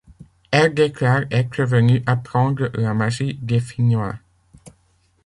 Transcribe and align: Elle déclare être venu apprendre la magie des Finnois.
Elle 0.49 0.73
déclare 0.73 1.25
être 1.29 1.63
venu 1.63 2.01
apprendre 2.07 2.71
la 2.73 2.95
magie 2.95 3.35
des 3.35 3.59
Finnois. 3.59 4.15